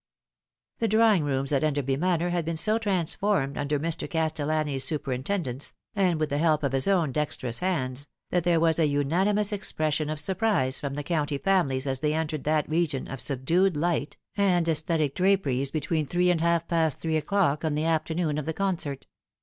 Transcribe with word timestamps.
The 0.79 0.87
drawing 0.87 1.23
rooms 1.23 1.51
at 1.51 1.63
Enderby 1.63 1.95
Manor 1.95 2.31
had 2.31 2.43
been 2.43 2.57
so 2.57 2.79
trans 2.79 3.13
formed 3.13 3.55
under 3.55 3.79
Mr. 3.79 4.09
Castellani's 4.09 4.83
superintendence, 4.83 5.75
and 5.95 6.19
with 6.19 6.29
the 6.31 6.39
help 6.39 6.63
of 6.63 6.71
his 6.71 6.87
own 6.87 7.11
dexterous 7.11 7.59
hands, 7.59 8.07
that 8.31 8.43
there 8.43 8.59
was 8.59 8.79
a 8.79 8.87
unanimous 8.87 9.53
expression 9.53 10.09
of 10.09 10.19
surprise 10.19 10.79
from 10.79 10.95
the 10.95 11.03
county 11.03 11.37
families 11.37 11.85
as 11.85 11.99
they 11.99 12.15
entered 12.15 12.45
that 12.45 12.67
region 12.67 13.07
of 13.07 13.21
subdued 13.21 13.77
light 13.77 14.17
and 14.35 14.67
aesthetic 14.67 15.13
draperies 15.13 15.69
between 15.69 16.07
three 16.07 16.31
and 16.31 16.41
half 16.41 16.67
past 16.67 16.99
three 16.99 17.15
o'clock 17.15 17.63
on 17.63 17.75
the 17.75 17.85
afternoon 17.85 18.39
of 18.39 18.47
the 18.47 18.53
con 18.53 18.77
cert. 18.77 19.03